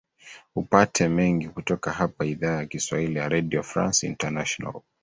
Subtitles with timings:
[0.55, 4.81] upate mengi kutoka hapa idhaa ya kiswahili ya redio france international